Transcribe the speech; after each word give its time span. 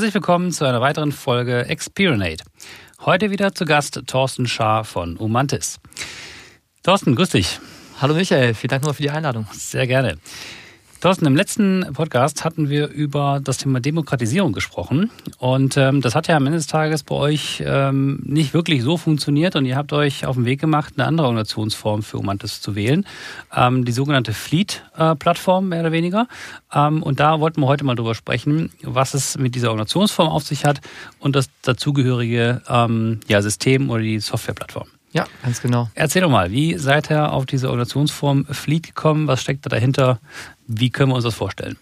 Herzlich 0.00 0.14
willkommen 0.14 0.50
zu 0.50 0.64
einer 0.64 0.80
weiteren 0.80 1.12
Folge 1.12 1.66
Experinate. 1.66 2.42
Heute 3.00 3.30
wieder 3.30 3.54
zu 3.54 3.66
Gast 3.66 4.00
Thorsten 4.06 4.46
Schaar 4.46 4.84
von 4.84 5.18
Umantis. 5.18 5.78
Thorsten, 6.82 7.14
grüß 7.14 7.28
dich. 7.28 7.60
Hallo 8.00 8.14
Michael, 8.14 8.54
vielen 8.54 8.70
Dank 8.70 8.82
nochmal 8.82 8.94
für 8.94 9.02
die 9.02 9.10
Einladung. 9.10 9.46
Sehr 9.52 9.86
gerne. 9.86 10.16
Thorsten, 11.00 11.24
im 11.24 11.34
letzten 11.34 11.86
Podcast 11.94 12.44
hatten 12.44 12.68
wir 12.68 12.88
über 12.88 13.40
das 13.42 13.56
Thema 13.56 13.80
Demokratisierung 13.80 14.52
gesprochen. 14.52 15.10
Und 15.38 15.78
ähm, 15.78 16.02
das 16.02 16.14
hat 16.14 16.28
ja 16.28 16.36
am 16.36 16.44
Ende 16.44 16.58
des 16.58 16.66
Tages 16.66 17.04
bei 17.04 17.14
euch 17.14 17.62
ähm, 17.64 18.20
nicht 18.22 18.52
wirklich 18.52 18.82
so 18.82 18.98
funktioniert. 18.98 19.56
Und 19.56 19.64
ihr 19.64 19.76
habt 19.76 19.94
euch 19.94 20.26
auf 20.26 20.36
den 20.36 20.44
Weg 20.44 20.60
gemacht, 20.60 20.92
eine 20.98 21.06
andere 21.06 21.28
Organisationsform 21.28 22.02
für 22.02 22.18
Umantis 22.18 22.60
zu 22.60 22.74
wählen. 22.74 23.06
Ähm, 23.56 23.86
die 23.86 23.92
sogenannte 23.92 24.34
Fleet-Plattform, 24.34 25.70
mehr 25.70 25.80
oder 25.80 25.92
weniger. 25.92 26.28
Ähm, 26.70 27.02
und 27.02 27.18
da 27.18 27.40
wollten 27.40 27.62
wir 27.62 27.66
heute 27.66 27.86
mal 27.86 27.94
drüber 27.94 28.14
sprechen, 28.14 28.70
was 28.82 29.14
es 29.14 29.38
mit 29.38 29.54
dieser 29.54 29.70
Organisationsform 29.70 30.28
auf 30.28 30.42
sich 30.42 30.66
hat 30.66 30.82
und 31.18 31.34
das 31.34 31.48
dazugehörige 31.62 32.60
ähm, 32.68 33.20
ja, 33.26 33.40
System 33.40 33.88
oder 33.88 34.02
die 34.02 34.20
Softwareplattform. 34.20 34.88
Ja, 35.12 35.26
ganz 35.42 35.60
genau. 35.60 35.90
Erzähl 35.94 36.22
doch 36.22 36.30
mal, 36.30 36.52
wie 36.52 36.78
seid 36.78 37.10
ihr 37.10 37.32
auf 37.32 37.46
diese 37.46 37.68
Organisationsform 37.68 38.46
Fleet 38.46 38.86
gekommen? 38.86 39.26
Was 39.26 39.42
steckt 39.42 39.66
da 39.66 39.70
dahinter? 39.70 40.20
Wie 40.66 40.90
können 40.90 41.10
wir 41.10 41.16
uns 41.16 41.24
das 41.24 41.34
vorstellen? 41.34 41.76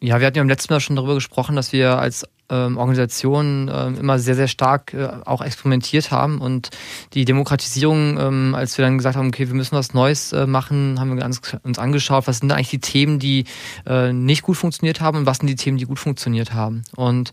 Ja, 0.00 0.18
wir 0.18 0.26
hatten 0.26 0.36
ja 0.36 0.42
im 0.42 0.48
letzten 0.48 0.72
Mal 0.72 0.80
schon 0.80 0.96
darüber 0.96 1.14
gesprochen, 1.14 1.54
dass 1.54 1.72
wir 1.72 1.98
als 1.98 2.26
ähm, 2.50 2.76
Organisation 2.76 3.70
ähm, 3.72 3.96
immer 3.98 4.18
sehr, 4.18 4.34
sehr 4.34 4.48
stark 4.48 4.94
äh, 4.94 5.08
auch 5.24 5.42
experimentiert 5.42 6.10
haben 6.10 6.40
und 6.40 6.70
die 7.14 7.24
Demokratisierung, 7.24 8.18
ähm, 8.18 8.54
als 8.54 8.76
wir 8.76 8.84
dann 8.84 8.98
gesagt 8.98 9.16
haben, 9.16 9.28
okay, 9.28 9.46
wir 9.46 9.54
müssen 9.54 9.76
was 9.76 9.94
Neues 9.94 10.32
äh, 10.32 10.46
machen, 10.46 10.98
haben 10.98 11.16
wir 11.16 11.24
uns, 11.24 11.78
angeschaut, 11.78 12.26
was 12.26 12.38
sind 12.38 12.52
eigentlich 12.52 12.70
die 12.70 12.80
Themen, 12.80 13.18
die 13.18 13.44
äh, 13.86 14.12
nicht 14.12 14.42
gut 14.42 14.56
funktioniert 14.56 15.00
haben 15.00 15.18
und 15.18 15.26
was 15.26 15.38
sind 15.38 15.46
die 15.46 15.56
Themen, 15.56 15.78
die 15.78 15.84
gut 15.84 15.98
funktioniert 15.98 16.52
haben. 16.52 16.82
Und 16.96 17.32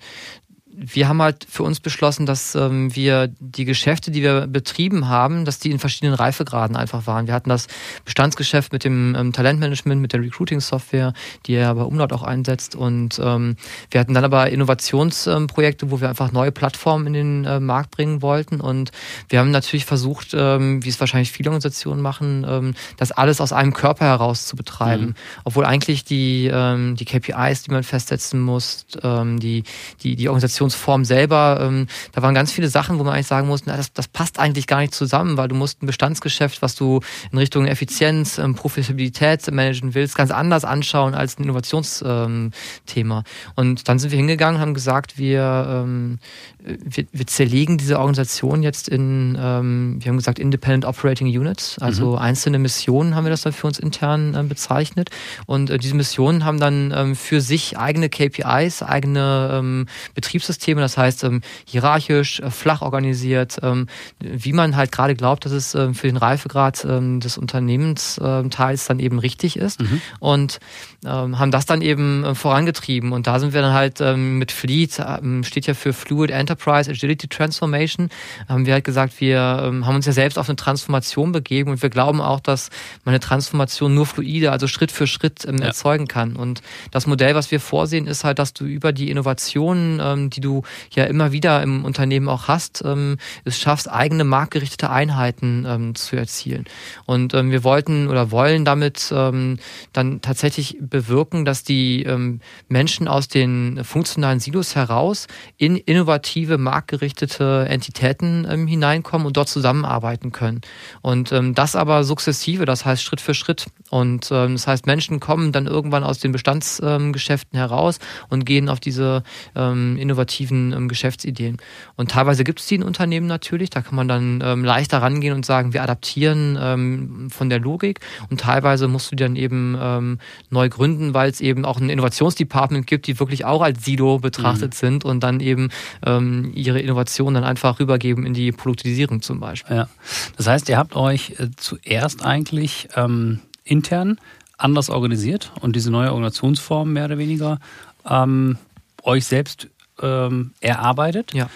wir 0.71 1.07
haben 1.07 1.21
halt 1.21 1.45
für 1.49 1.63
uns 1.63 1.79
beschlossen, 1.79 2.25
dass 2.25 2.53
ähm, 2.53 2.95
wir 2.95 3.29
die 3.39 3.65
Geschäfte, 3.65 4.11
die 4.11 4.21
wir 4.21 4.45
betrieben 4.45 5.09
haben, 5.09 5.43
dass 5.43 5.59
die 5.59 5.71
in 5.71 5.79
verschiedenen 5.79 6.13
Reifegraden 6.13 6.75
einfach 6.75 7.07
waren. 7.07 7.27
Wir 7.27 7.33
hatten 7.33 7.49
das 7.49 7.67
Bestandsgeschäft 8.05 8.71
mit 8.71 8.83
dem 8.83 9.15
ähm, 9.15 9.33
Talentmanagement, 9.33 9.99
mit 9.99 10.13
der 10.13 10.21
Recruiting-Software, 10.21 11.13
die 11.47 11.55
er 11.55 11.73
bei 11.73 11.81
Umlaut 11.81 12.13
auch 12.13 12.21
einsetzt. 12.21 12.75
Und 12.75 13.19
ähm, 13.21 13.55
wir 13.89 13.99
hatten 13.99 14.13
dann 14.13 14.23
aber 14.23 14.51
Innovationsprojekte, 14.51 15.89
wo 15.89 16.01
wir 16.01 16.09
einfach 16.09 16.31
neue 16.31 16.51
Plattformen 16.51 17.07
in 17.07 17.13
den 17.13 17.45
äh, 17.45 17.59
Markt 17.59 17.91
bringen 17.91 18.21
wollten. 18.21 18.61
Und 18.61 18.91
wir 19.27 19.39
haben 19.39 19.51
natürlich 19.51 19.85
versucht, 19.85 20.29
ähm, 20.33 20.83
wie 20.83 20.89
es 20.89 20.99
wahrscheinlich 20.99 21.31
viele 21.31 21.49
Organisationen 21.49 22.01
machen, 22.01 22.45
ähm, 22.47 22.73
das 22.97 23.11
alles 23.11 23.41
aus 23.41 23.53
einem 23.53 23.73
Körper 23.73 24.05
heraus 24.05 24.45
zu 24.45 24.55
betreiben. 24.55 25.07
Mhm. 25.07 25.15
Obwohl 25.45 25.65
eigentlich 25.65 26.05
die, 26.05 26.49
ähm, 26.51 26.95
die 26.95 27.05
KPIs, 27.05 27.63
die 27.63 27.71
man 27.71 27.83
festsetzen 27.83 28.39
muss, 28.39 28.85
ähm, 29.01 29.39
die, 29.39 29.63
die, 30.03 30.15
die 30.15 30.29
Organisation 30.29 30.58
Organisationsform 30.59 31.05
selber, 31.05 31.59
ähm, 31.61 31.87
da 32.11 32.21
waren 32.21 32.35
ganz 32.35 32.51
viele 32.51 32.67
Sachen, 32.67 32.99
wo 32.99 33.03
man 33.03 33.13
eigentlich 33.13 33.27
sagen 33.27 33.47
muss, 33.47 33.65
na, 33.65 33.77
das, 33.77 33.93
das 33.93 34.07
passt 34.07 34.39
eigentlich 34.39 34.67
gar 34.67 34.79
nicht 34.79 34.93
zusammen, 34.93 35.37
weil 35.37 35.47
du 35.47 35.55
musst 35.55 35.81
ein 35.81 35.87
Bestandsgeschäft, 35.87 36.61
was 36.61 36.75
du 36.75 36.99
in 37.31 37.37
Richtung 37.37 37.65
Effizienz, 37.65 38.37
ähm, 38.37 38.55
Profitabilität 38.55 39.49
managen 39.51 39.93
willst, 39.93 40.15
ganz 40.15 40.31
anders 40.31 40.65
anschauen 40.65 41.13
als 41.15 41.39
ein 41.39 41.43
Innovationsthema. 41.43 42.53
Ähm, 42.95 43.23
und 43.55 43.87
dann 43.87 43.99
sind 43.99 44.11
wir 44.11 44.17
hingegangen, 44.17 44.59
haben 44.59 44.73
gesagt, 44.73 45.17
wir, 45.17 45.83
ähm, 45.85 46.19
wir, 46.63 47.05
wir 47.11 47.27
zerlegen 47.27 47.77
diese 47.77 47.99
Organisation 47.99 48.63
jetzt 48.63 48.89
in, 48.89 49.37
ähm, 49.39 49.97
wir 49.99 50.09
haben 50.09 50.17
gesagt, 50.17 50.39
Independent 50.39 50.85
Operating 50.85 51.27
Units, 51.27 51.77
also 51.79 52.11
mhm. 52.11 52.17
einzelne 52.17 52.59
Missionen 52.59 53.15
haben 53.15 53.25
wir 53.25 53.31
das 53.31 53.41
dann 53.41 53.53
für 53.53 53.67
uns 53.67 53.79
intern 53.79 54.35
äh, 54.35 54.43
bezeichnet. 54.43 55.09
Und 55.45 55.69
äh, 55.69 55.77
diese 55.77 55.95
Missionen 55.95 56.43
haben 56.43 56.59
dann 56.59 56.93
ähm, 56.95 57.15
für 57.15 57.41
sich 57.41 57.77
eigene 57.77 58.09
KPIs, 58.09 58.83
eigene 58.83 59.51
ähm, 59.53 59.85
Betriebssysteme 60.15 60.48
Systeme, 60.49 60.81
das 60.81 60.97
heißt 60.97 61.23
ähm, 61.23 61.41
hierarchisch, 61.65 62.39
äh, 62.39 62.49
flach 62.49 62.81
organisiert, 62.81 63.57
ähm, 63.61 63.87
wie 64.19 64.53
man 64.53 64.75
halt 64.75 64.91
gerade 64.91 65.15
glaubt, 65.15 65.45
dass 65.45 65.51
es 65.51 65.75
ähm, 65.75 65.93
für 65.93 66.07
den 66.07 66.17
Reifegrad 66.17 66.85
ähm, 66.85 67.19
des 67.19 67.37
Unternehmensteils 67.37 68.87
dann 68.87 68.99
eben 68.99 69.19
richtig 69.19 69.57
ist. 69.57 69.81
Mhm. 69.81 70.01
und 70.19 70.59
ähm, 71.05 71.39
haben 71.39 71.51
das 71.51 71.65
dann 71.65 71.81
eben 71.81 72.23
äh, 72.25 72.35
vorangetrieben. 72.35 73.11
Und 73.11 73.27
da 73.27 73.39
sind 73.39 73.53
wir 73.53 73.61
dann 73.61 73.73
halt 73.73 74.01
ähm, 74.01 74.37
mit 74.37 74.51
Fleet, 74.51 75.01
steht 75.43 75.67
ja 75.67 75.73
für 75.73 75.93
Fluid 75.93 76.31
Enterprise 76.31 76.89
Agility 76.89 77.27
Transformation, 77.27 78.09
haben 78.47 78.65
wir 78.65 78.73
halt 78.73 78.83
gesagt, 78.83 79.21
wir 79.21 79.39
haben 79.39 79.95
uns 79.95 80.05
ja 80.05 80.11
selbst 80.11 80.37
auf 80.37 80.49
eine 80.49 80.55
Transformation 80.55 81.31
begeben. 81.31 81.71
Und 81.71 81.81
wir 81.81 81.89
glauben 81.89 82.21
auch, 82.21 82.39
dass 82.39 82.69
man 83.05 83.13
eine 83.13 83.19
Transformation 83.19 83.93
nur 83.93 84.05
fluide, 84.05 84.51
also 84.51 84.67
Schritt 84.67 84.91
für 84.91 85.07
Schritt 85.07 85.45
ja. 85.45 85.53
erzeugen 85.65 86.07
kann. 86.07 86.35
Und 86.35 86.61
das 86.91 87.07
Modell, 87.07 87.35
was 87.35 87.51
wir 87.51 87.59
vorsehen, 87.59 88.07
ist 88.07 88.23
halt, 88.23 88.39
dass 88.39 88.53
du 88.53 88.65
über 88.65 88.91
die 88.91 89.09
Innovationen, 89.09 90.29
die 90.29 90.38
du 90.41 90.49
du 90.49 90.63
ja 90.91 91.05
immer 91.05 91.31
wieder 91.31 91.61
im 91.61 91.85
Unternehmen 91.85 92.27
auch 92.27 92.47
hast, 92.47 92.83
ähm, 92.85 93.17
es 93.45 93.59
schaffst, 93.59 93.89
eigene 93.89 94.23
marktgerichtete 94.23 94.89
Einheiten 94.89 95.65
ähm, 95.67 95.95
zu 95.95 96.15
erzielen. 96.15 96.65
Und 97.05 97.33
ähm, 97.33 97.51
wir 97.51 97.63
wollten 97.63 98.07
oder 98.07 98.31
wollen 98.31 98.65
damit 98.65 99.13
ähm, 99.15 99.59
dann 99.93 100.21
tatsächlich 100.21 100.77
bewirken, 100.81 101.45
dass 101.45 101.63
die 101.63 102.03
ähm, 102.03 102.41
Menschen 102.67 103.07
aus 103.07 103.27
den 103.27 103.83
funktionalen 103.83 104.39
Silos 104.39 104.75
heraus 104.75 105.27
in 105.57 105.77
innovative, 105.77 106.57
marktgerichtete 106.57 107.67
Entitäten 107.69 108.47
ähm, 108.49 108.67
hineinkommen 108.67 109.27
und 109.27 109.37
dort 109.37 109.49
zusammenarbeiten 109.49 110.31
können. 110.31 110.61
Und 111.01 111.31
ähm, 111.31 111.53
das 111.53 111.75
aber 111.75 112.03
sukzessive, 112.03 112.65
das 112.65 112.85
heißt 112.85 113.03
Schritt 113.03 113.21
für 113.21 113.33
Schritt. 113.33 113.67
Und 113.89 114.29
ähm, 114.31 114.53
das 114.53 114.65
heißt, 114.67 114.87
Menschen 114.87 115.19
kommen 115.19 115.51
dann 115.51 115.67
irgendwann 115.67 116.03
aus 116.03 116.19
den 116.19 116.31
Bestandsgeschäften 116.31 117.55
ähm, 117.55 117.59
heraus 117.59 117.99
und 118.29 118.45
gehen 118.45 118.69
auf 118.69 118.79
diese 118.79 119.23
ähm, 119.55 119.97
innovativen 119.97 120.28
innovativen 120.29 120.73
ähm, 120.73 120.87
Geschäftsideen. 120.87 121.57
Und 121.95 122.11
teilweise 122.11 122.43
gibt 122.43 122.59
es 122.59 122.67
die 122.67 122.75
in 122.75 122.83
Unternehmen 122.83 123.27
natürlich, 123.27 123.69
da 123.69 123.81
kann 123.81 123.95
man 123.95 124.07
dann 124.07 124.41
ähm, 124.43 124.63
leichter 124.63 125.01
rangehen 125.01 125.33
und 125.33 125.45
sagen, 125.45 125.73
wir 125.73 125.83
adaptieren 125.83 126.57
ähm, 126.59 127.29
von 127.29 127.49
der 127.49 127.59
Logik 127.59 127.99
und 128.29 128.39
teilweise 128.39 128.87
musst 128.87 129.11
du 129.11 129.15
die 129.15 129.23
dann 129.23 129.35
eben 129.35 129.77
ähm, 129.79 130.19
neu 130.49 130.69
gründen, 130.69 131.13
weil 131.13 131.29
es 131.29 131.41
eben 131.41 131.65
auch 131.65 131.79
ein 131.79 131.89
Innovationsdepartment 131.89 132.87
gibt, 132.87 133.07
die 133.07 133.19
wirklich 133.19 133.45
auch 133.45 133.61
als 133.61 133.83
Silo 133.83 134.19
betrachtet 134.19 134.73
mhm. 134.73 134.77
sind 134.77 135.05
und 135.05 135.21
dann 135.21 135.39
eben 135.39 135.69
ähm, 136.05 136.51
ihre 136.53 136.79
Innovationen 136.79 137.35
dann 137.35 137.43
einfach 137.43 137.79
rübergeben 137.79 138.25
in 138.25 138.33
die 138.33 138.51
Produktisierung 138.51 139.21
zum 139.21 139.39
Beispiel. 139.39 139.75
Ja. 139.75 139.89
Das 140.37 140.47
heißt, 140.47 140.69
ihr 140.69 140.77
habt 140.77 140.95
euch 140.95 141.35
äh, 141.39 141.49
zuerst 141.57 142.23
eigentlich 142.23 142.89
ähm, 142.95 143.39
intern 143.63 144.17
anders 144.57 144.89
organisiert 144.89 145.53
und 145.61 145.75
diese 145.75 145.89
neue 145.89 146.09
Organisationsform 146.09 146.91
mehr 146.91 147.05
oder 147.05 147.17
weniger 147.17 147.59
ähm, 148.05 148.57
euch 149.03 149.25
selbst 149.25 149.69
ähm, 150.01 150.53
erarbeitet. 150.59 151.33
Ja. 151.33 151.49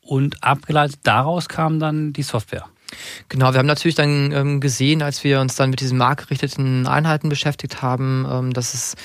Und 0.00 0.42
abgeleitet 0.42 1.00
daraus 1.02 1.48
kam 1.48 1.78
dann 1.78 2.12
die 2.12 2.22
Software. 2.22 2.64
Genau, 3.28 3.52
wir 3.52 3.58
haben 3.58 3.66
natürlich 3.66 3.94
dann 3.94 4.32
ähm, 4.32 4.60
gesehen, 4.60 5.02
als 5.02 5.22
wir 5.22 5.40
uns 5.40 5.56
dann 5.56 5.70
mit 5.70 5.80
diesen 5.80 5.98
marktgerichteten 5.98 6.86
Einheiten 6.86 7.28
beschäftigt 7.28 7.82
haben, 7.82 8.26
ähm, 8.30 8.52
dass 8.52 8.74
es 8.74 8.96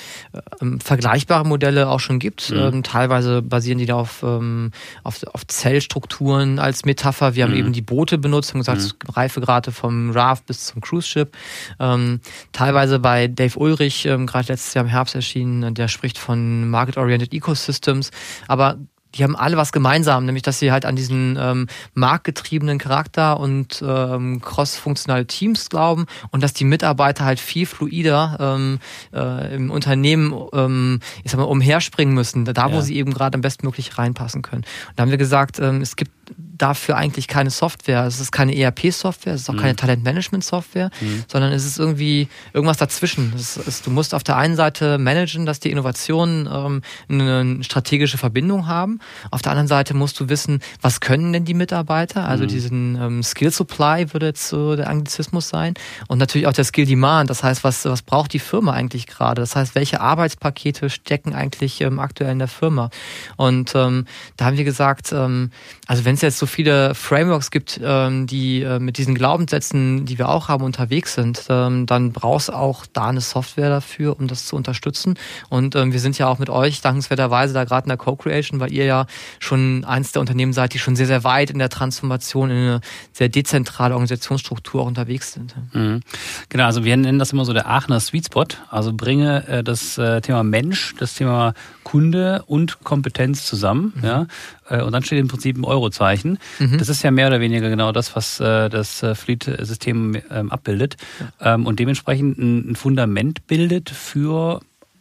ähm, 0.60 0.80
vergleichbare 0.80 1.44
Modelle 1.44 1.88
auch 1.88 2.00
schon 2.00 2.18
gibt. 2.18 2.50
Mhm. 2.50 2.56
Ähm, 2.56 2.82
teilweise 2.82 3.42
basieren 3.42 3.78
die 3.78 3.86
da 3.86 3.96
auf, 3.96 4.22
ähm, 4.22 4.70
auf, 5.02 5.22
auf 5.32 5.46
Zellstrukturen 5.46 6.58
als 6.58 6.84
Metapher. 6.84 7.34
Wir 7.34 7.44
haben 7.44 7.52
mhm. 7.52 7.58
eben 7.58 7.72
die 7.72 7.82
Boote 7.82 8.16
benutzt 8.16 8.54
und 8.54 8.60
gesagt, 8.60 8.80
mhm. 8.80 9.10
Reifegrade 9.10 9.72
vom 9.72 10.10
Raft 10.10 10.46
bis 10.46 10.66
zum 10.66 10.80
Cruise 10.80 11.06
Ship. 11.06 11.36
Ähm, 11.78 12.20
teilweise 12.52 12.98
bei 12.98 13.28
Dave 13.28 13.58
Ulrich, 13.58 14.04
gerade 14.04 14.48
letztes 14.48 14.74
Jahr 14.74 14.84
im 14.84 14.90
Herbst 14.90 15.14
erschienen, 15.14 15.74
der 15.74 15.88
spricht 15.88 16.18
von 16.18 16.68
Market-Oriented 16.70 17.32
Ecosystems. 17.32 18.10
Aber 18.48 18.78
die 19.14 19.22
haben 19.22 19.36
alle 19.36 19.56
was 19.56 19.72
gemeinsam, 19.72 20.26
nämlich 20.26 20.42
dass 20.42 20.58
sie 20.58 20.72
halt 20.72 20.84
an 20.84 20.96
diesen 20.96 21.38
ähm, 21.40 21.66
marktgetriebenen 21.94 22.78
Charakter 22.78 23.38
und 23.38 23.82
ähm, 23.86 24.40
cross-funktionale 24.40 25.26
Teams 25.26 25.70
glauben 25.70 26.06
und 26.30 26.42
dass 26.42 26.52
die 26.52 26.64
Mitarbeiter 26.64 27.24
halt 27.24 27.40
viel 27.40 27.66
fluider 27.66 28.36
ähm, 28.40 28.78
äh, 29.12 29.54
im 29.54 29.70
Unternehmen 29.70 30.34
ähm, 30.52 31.00
ich 31.22 31.30
sag 31.30 31.38
mal, 31.38 31.44
umherspringen 31.44 32.14
müssen, 32.14 32.44
da 32.44 32.70
wo 32.70 32.76
ja. 32.76 32.82
sie 32.82 32.96
eben 32.96 33.14
gerade 33.14 33.36
am 33.36 33.40
bestmöglich 33.40 33.98
reinpassen 33.98 34.42
können. 34.42 34.64
Und 34.88 34.98
da 34.98 35.02
haben 35.02 35.10
wir 35.10 35.18
gesagt, 35.18 35.58
ähm, 35.58 35.80
es 35.80 35.96
gibt 35.96 36.10
dafür 36.56 36.96
eigentlich 36.96 37.28
keine 37.28 37.50
Software. 37.50 38.06
Es 38.06 38.20
ist 38.20 38.32
keine 38.32 38.56
ERP-Software, 38.56 39.34
es 39.34 39.42
ist 39.42 39.50
auch 39.50 39.54
mhm. 39.54 39.58
keine 39.58 39.76
Talentmanagement-Software, 39.76 40.90
mhm. 41.00 41.24
sondern 41.28 41.52
es 41.52 41.66
ist 41.66 41.78
irgendwie 41.78 42.28
irgendwas 42.52 42.78
dazwischen. 42.78 43.32
Ist, 43.34 43.86
du 43.86 43.90
musst 43.90 44.14
auf 44.14 44.22
der 44.24 44.36
einen 44.36 44.56
Seite 44.56 44.98
managen, 44.98 45.44
dass 45.44 45.60
die 45.60 45.70
Innovationen 45.70 46.48
ähm, 46.50 46.82
eine 47.08 47.62
strategische 47.62 48.16
Verbindung 48.16 48.66
haben. 48.66 49.00
Auf 49.30 49.42
der 49.42 49.52
anderen 49.52 49.68
Seite 49.68 49.94
musst 49.94 50.18
du 50.18 50.30
wissen, 50.30 50.60
was 50.80 51.00
können 51.00 51.32
denn 51.32 51.44
die 51.44 51.54
Mitarbeiter? 51.54 52.26
Also 52.26 52.44
mhm. 52.44 52.48
diesen 52.48 52.96
ähm, 52.96 53.22
Skill 53.22 53.50
Supply 53.50 54.12
würde 54.14 54.26
jetzt 54.26 54.48
so 54.48 54.76
der 54.76 54.88
Anglizismus 54.88 55.48
sein. 55.48 55.74
Und 56.08 56.18
natürlich 56.18 56.46
auch 56.46 56.52
der 56.52 56.64
Skill 56.64 56.86
Demand. 56.86 57.28
Das 57.28 57.42
heißt, 57.42 57.64
was, 57.64 57.84
was 57.84 58.00
braucht 58.00 58.32
die 58.32 58.38
Firma 58.38 58.72
eigentlich 58.72 59.06
gerade? 59.06 59.42
Das 59.42 59.54
heißt, 59.54 59.74
welche 59.74 60.00
Arbeitspakete 60.00 60.88
stecken 60.88 61.34
eigentlich 61.34 61.82
ähm, 61.82 61.98
aktuell 61.98 62.32
in 62.32 62.38
der 62.38 62.48
Firma? 62.48 62.88
Und 63.36 63.74
ähm, 63.74 64.06
da 64.38 64.46
haben 64.46 64.56
wir 64.56 64.64
gesagt, 64.64 65.12
ähm, 65.12 65.50
also 65.86 66.04
wenn 66.04 66.14
wenn 66.14 66.16
es 66.16 66.22
jetzt 66.22 66.38
so 66.38 66.43
viele 66.46 66.94
Frameworks 66.94 67.50
gibt, 67.50 67.80
ähm, 67.82 68.26
die 68.26 68.62
äh, 68.62 68.78
mit 68.78 68.98
diesen 68.98 69.14
Glaubenssätzen, 69.14 70.06
die 70.06 70.18
wir 70.18 70.28
auch 70.28 70.48
haben, 70.48 70.64
unterwegs 70.64 71.14
sind, 71.14 71.44
ähm, 71.48 71.86
dann 71.86 72.12
brauchst 72.12 72.52
auch 72.52 72.86
da 72.92 73.08
eine 73.08 73.20
Software 73.20 73.68
dafür, 73.68 74.18
um 74.18 74.26
das 74.26 74.46
zu 74.46 74.56
unterstützen. 74.56 75.14
Und 75.48 75.76
ähm, 75.76 75.92
wir 75.92 76.00
sind 76.00 76.18
ja 76.18 76.28
auch 76.28 76.38
mit 76.38 76.50
euch 76.50 76.80
dankenswerterweise 76.80 77.54
da 77.54 77.64
gerade 77.64 77.84
in 77.84 77.88
der 77.88 77.96
Co-Creation, 77.96 78.60
weil 78.60 78.72
ihr 78.72 78.84
ja 78.84 79.06
schon 79.38 79.84
eins 79.84 80.12
der 80.12 80.20
Unternehmen 80.20 80.52
seid, 80.52 80.74
die 80.74 80.78
schon 80.78 80.96
sehr, 80.96 81.06
sehr 81.06 81.24
weit 81.24 81.50
in 81.50 81.58
der 81.58 81.68
Transformation 81.68 82.50
in 82.50 82.56
eine 82.56 82.80
sehr 83.12 83.28
dezentrale 83.28 83.94
Organisationsstruktur 83.94 84.82
auch 84.82 84.86
unterwegs 84.86 85.32
sind. 85.32 85.54
Mhm. 85.72 86.00
Genau, 86.48 86.64
also 86.64 86.84
wir 86.84 86.96
nennen 86.96 87.18
das 87.18 87.32
immer 87.32 87.44
so 87.44 87.52
der 87.52 87.68
Aachener 87.68 88.00
Sweet 88.00 88.26
Spot. 88.26 88.46
Also 88.70 88.92
bringe 88.92 89.46
äh, 89.48 89.64
das 89.64 89.98
äh, 89.98 90.20
Thema 90.20 90.42
Mensch, 90.42 90.94
das 90.98 91.14
Thema 91.14 91.54
Kunde 91.82 92.42
und 92.46 92.82
Kompetenz 92.84 93.46
zusammen. 93.46 93.92
Mhm. 93.96 94.04
Ja? 94.04 94.26
Äh, 94.68 94.82
und 94.82 94.92
dann 94.92 95.02
steht 95.02 95.18
im 95.18 95.28
Prinzip 95.28 95.56
ein 95.56 95.64
Eurozeichen. 95.64 96.33
Mhm. 96.58 96.78
Das 96.78 96.88
ist 96.88 97.02
ja 97.02 97.10
mehr 97.10 97.28
oder 97.28 97.40
weniger 97.40 97.68
genau 97.68 97.92
das, 97.92 98.14
was 98.16 98.40
äh, 98.40 98.68
das 98.68 99.02
äh, 99.02 99.14
Fleet-System 99.14 100.16
ähm, 100.30 100.50
abbildet. 100.50 100.96
Ja. 101.40 101.54
Ähm, 101.54 101.66
und 101.66 101.78
dementsprechend 101.78 102.38
ein 102.38 102.76
Fundament 102.76 103.46
bildet 103.46 103.90
für 103.90 104.60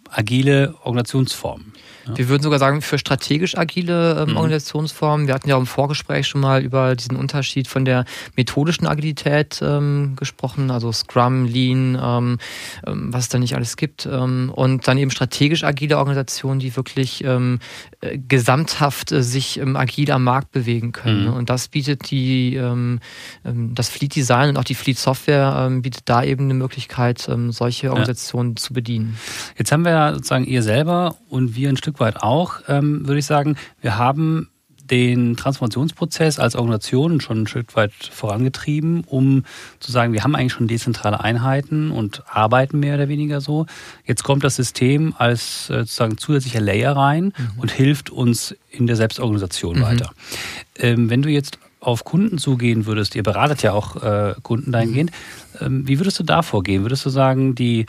agile 0.09 0.75
Organisationsformen. 0.83 1.73
Ja. 2.07 2.17
Wir 2.17 2.29
würden 2.29 2.43
sogar 2.43 2.59
sagen, 2.59 2.81
für 2.81 2.97
strategisch 2.97 3.57
agile 3.57 4.21
ähm, 4.21 4.31
mhm. 4.31 4.37
Organisationsformen. 4.37 5.27
Wir 5.27 5.33
hatten 5.33 5.49
ja 5.49 5.57
im 5.57 5.65
Vorgespräch 5.65 6.27
schon 6.27 6.41
mal 6.41 6.61
über 6.61 6.95
diesen 6.95 7.15
Unterschied 7.15 7.67
von 7.67 7.85
der 7.85 8.05
methodischen 8.35 8.87
Agilität 8.87 9.61
ähm, 9.61 10.15
gesprochen, 10.17 10.69
also 10.71 10.91
Scrum, 10.91 11.45
Lean, 11.45 11.97
ähm, 12.01 12.37
ähm 12.85 13.13
was 13.13 13.23
es 13.23 13.29
da 13.29 13.39
nicht 13.39 13.55
alles 13.55 13.77
gibt. 13.77 14.05
Ähm, 14.05 14.51
und 14.53 14.87
dann 14.87 14.97
eben 14.97 15.11
strategisch 15.11 15.63
agile 15.63 15.97
Organisationen, 15.97 16.59
die 16.59 16.75
wirklich 16.75 17.23
ähm, 17.23 17.59
äh, 18.01 18.17
gesamthaft 18.17 19.11
äh, 19.11 19.23
sich 19.23 19.61
agil 19.63 20.11
am 20.11 20.23
Markt 20.23 20.51
bewegen 20.51 20.91
können. 20.91 21.21
Mhm. 21.21 21.25
Ne? 21.25 21.33
Und 21.33 21.49
das 21.49 21.67
bietet 21.67 22.09
die, 22.11 22.59
das 23.43 23.89
Fleet 23.89 24.15
Design 24.15 24.49
und 24.49 24.57
auch 24.57 24.63
die 24.63 24.75
Fleet 24.75 24.97
Software 24.97 25.69
bietet 25.81 26.03
da 26.05 26.23
eben 26.23 26.45
eine 26.45 26.53
Möglichkeit, 26.53 27.29
solche 27.49 27.91
Organisationen 27.91 28.51
ja. 28.51 28.55
zu 28.57 28.73
bedienen. 28.73 29.17
Jetzt 29.57 29.71
haben 29.71 29.83
wir 29.85 29.91
ja 29.91 30.13
sozusagen 30.13 30.45
ihr 30.45 30.63
selber 30.63 31.15
und 31.29 31.55
wir 31.55 31.69
ein 31.69 31.77
Stück 31.77 31.92
Stück 31.93 31.99
weit 31.99 32.23
auch, 32.23 32.55
ähm, 32.67 33.07
würde 33.07 33.19
ich 33.19 33.25
sagen. 33.27 33.55
Wir 33.81 33.97
haben 33.97 34.49
den 34.89 35.37
Transformationsprozess 35.37 36.39
als 36.39 36.55
Organisation 36.55 37.21
schon 37.21 37.43
ein 37.43 37.47
Stück 37.47 37.75
weit 37.75 37.93
vorangetrieben, 37.93 39.03
um 39.05 39.45
zu 39.79 39.91
sagen, 39.91 40.11
wir 40.11 40.23
haben 40.23 40.35
eigentlich 40.35 40.53
schon 40.53 40.67
dezentrale 40.67 41.21
Einheiten 41.21 41.91
und 41.91 42.23
arbeiten 42.27 42.79
mehr 42.79 42.95
oder 42.95 43.07
weniger 43.07 43.39
so. 43.39 43.65
Jetzt 44.05 44.23
kommt 44.23 44.43
das 44.43 44.55
System 44.55 45.13
als 45.17 45.69
äh, 45.69 45.79
sozusagen 45.79 46.17
zusätzlicher 46.17 46.59
Layer 46.59 46.97
rein 46.97 47.25
mhm. 47.25 47.59
und 47.59 47.71
hilft 47.71 48.09
uns 48.09 48.55
in 48.71 48.87
der 48.87 48.95
Selbstorganisation 48.95 49.77
mhm. 49.77 49.83
weiter. 49.83 50.11
Ähm, 50.77 51.09
wenn 51.09 51.21
du 51.21 51.29
jetzt 51.29 51.59
auf 51.79 52.03
Kunden 52.03 52.39
zugehen 52.39 52.85
würdest, 52.85 53.15
ihr 53.15 53.23
beratet 53.23 53.61
ja 53.61 53.73
auch 53.73 54.01
äh, 54.01 54.33
Kunden 54.41 54.71
dahingehend, 54.71 55.11
mhm. 55.59 55.65
ähm, 55.65 55.87
wie 55.87 55.99
würdest 55.99 56.19
du 56.19 56.23
da 56.23 56.41
vorgehen? 56.41 56.83
Würdest 56.83 57.05
du 57.05 57.09
sagen, 57.09 57.55
die 57.55 57.85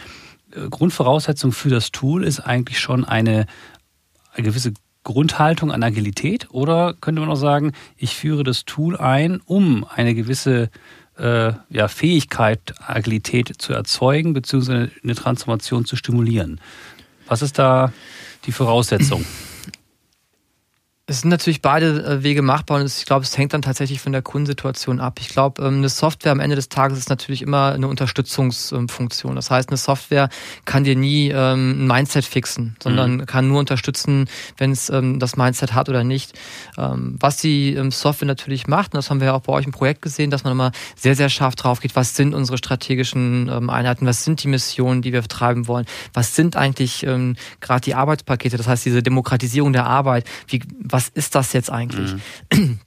äh, 0.54 0.68
Grundvoraussetzung 0.70 1.52
für 1.52 1.70
das 1.70 1.92
Tool 1.92 2.24
ist 2.24 2.40
eigentlich 2.40 2.78
schon 2.78 3.04
eine 3.04 3.46
eine 4.34 4.44
gewisse 4.44 4.72
Grundhaltung 5.04 5.70
an 5.70 5.82
Agilität 5.82 6.48
oder 6.50 6.94
könnte 6.94 7.20
man 7.20 7.30
auch 7.30 7.36
sagen, 7.36 7.72
ich 7.96 8.16
führe 8.16 8.42
das 8.42 8.64
Tool 8.64 8.96
ein, 8.96 9.40
um 9.44 9.84
eine 9.84 10.14
gewisse 10.14 10.70
äh, 11.18 11.52
ja, 11.70 11.88
Fähigkeit, 11.88 12.74
Agilität 12.86 13.52
zu 13.58 13.72
erzeugen, 13.72 14.32
beziehungsweise 14.32 14.90
eine 15.02 15.14
Transformation 15.14 15.84
zu 15.84 15.96
stimulieren. 15.96 16.60
Was 17.26 17.42
ist 17.42 17.58
da 17.58 17.92
die 18.46 18.52
Voraussetzung? 18.52 19.24
Es 21.06 21.20
sind 21.20 21.28
natürlich 21.28 21.60
beide 21.60 22.02
äh, 22.02 22.22
Wege 22.22 22.40
machbar 22.40 22.80
und 22.80 22.86
ich 22.86 23.04
glaube, 23.04 23.24
es 23.24 23.36
hängt 23.36 23.52
dann 23.52 23.60
tatsächlich 23.60 24.00
von 24.00 24.12
der 24.12 24.22
Kundensituation 24.22 25.00
ab. 25.00 25.18
Ich 25.20 25.28
glaube, 25.28 25.62
ähm, 25.62 25.76
eine 25.76 25.90
Software 25.90 26.32
am 26.32 26.40
Ende 26.40 26.56
des 26.56 26.70
Tages 26.70 26.96
ist 26.96 27.10
natürlich 27.10 27.42
immer 27.42 27.72
eine 27.72 27.88
Unterstützungsfunktion. 27.88 29.36
Das 29.36 29.50
heißt, 29.50 29.68
eine 29.68 29.76
Software 29.76 30.30
kann 30.64 30.84
dir 30.84 30.96
nie 30.96 31.28
ähm, 31.28 31.72
ein 31.72 31.86
Mindset 31.86 32.24
fixen, 32.24 32.76
sondern 32.82 33.16
mhm. 33.16 33.26
kann 33.26 33.48
nur 33.48 33.60
unterstützen, 33.60 34.30
wenn 34.56 34.70
es 34.70 34.88
ähm, 34.88 35.18
das 35.18 35.36
Mindset 35.36 35.74
hat 35.74 35.90
oder 35.90 36.04
nicht. 36.04 36.32
Was 36.76 37.36
die 37.36 37.78
Software 37.90 38.26
natürlich 38.26 38.66
macht, 38.66 38.94
und 38.94 38.98
das 38.98 39.10
haben 39.10 39.20
wir 39.20 39.28
ja 39.28 39.34
auch 39.34 39.40
bei 39.40 39.52
euch 39.52 39.66
im 39.66 39.72
Projekt 39.72 40.02
gesehen, 40.02 40.30
dass 40.30 40.44
man 40.44 40.52
immer 40.52 40.72
sehr, 40.96 41.14
sehr 41.14 41.28
scharf 41.28 41.54
drauf 41.54 41.80
geht, 41.80 41.94
was 41.96 42.16
sind 42.16 42.34
unsere 42.34 42.58
strategischen 42.58 43.48
Einheiten, 43.68 44.06
was 44.06 44.24
sind 44.24 44.42
die 44.42 44.48
Missionen, 44.48 45.02
die 45.02 45.12
wir 45.12 45.22
betreiben 45.22 45.68
wollen, 45.68 45.86
was 46.12 46.34
sind 46.34 46.56
eigentlich 46.56 47.06
gerade 47.60 47.80
die 47.82 47.94
Arbeitspakete, 47.94 48.56
das 48.56 48.66
heißt 48.66 48.84
diese 48.86 49.02
Demokratisierung 49.02 49.72
der 49.72 49.86
Arbeit, 49.86 50.26
wie 50.48 50.60
was 50.94 51.08
ist 51.08 51.34
das 51.34 51.52
jetzt 51.52 51.72
eigentlich? 51.72 52.14
Mhm. 52.52 52.78